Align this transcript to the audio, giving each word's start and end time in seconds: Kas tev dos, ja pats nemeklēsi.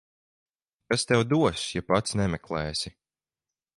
Kas 0.87 1.03
tev 1.11 1.21
dos, 1.33 1.67
ja 1.75 1.83
pats 1.93 2.17
nemeklēsi. 2.23 2.95